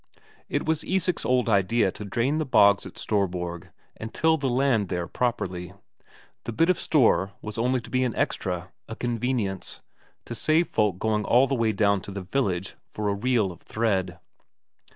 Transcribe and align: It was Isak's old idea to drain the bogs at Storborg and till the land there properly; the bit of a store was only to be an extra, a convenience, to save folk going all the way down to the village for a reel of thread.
It 0.49 0.65
was 0.65 0.83
Isak's 0.83 1.23
old 1.25 1.47
idea 1.47 1.91
to 1.91 2.03
drain 2.03 2.39
the 2.39 2.43
bogs 2.47 2.87
at 2.87 2.97
Storborg 2.97 3.67
and 3.97 4.11
till 4.11 4.35
the 4.35 4.49
land 4.49 4.89
there 4.89 5.05
properly; 5.05 5.73
the 6.45 6.51
bit 6.51 6.71
of 6.71 6.77
a 6.77 6.79
store 6.79 7.33
was 7.43 7.59
only 7.59 7.81
to 7.81 7.89
be 7.91 8.03
an 8.03 8.15
extra, 8.15 8.71
a 8.89 8.95
convenience, 8.95 9.81
to 10.25 10.33
save 10.33 10.67
folk 10.67 10.97
going 10.97 11.23
all 11.23 11.45
the 11.45 11.53
way 11.53 11.71
down 11.71 12.01
to 12.01 12.11
the 12.11 12.23
village 12.23 12.75
for 12.89 13.09
a 13.09 13.13
reel 13.13 13.51
of 13.51 13.61
thread. 13.61 14.17